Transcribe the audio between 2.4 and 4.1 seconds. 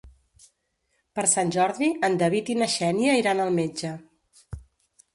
i na Xènia iran al metge.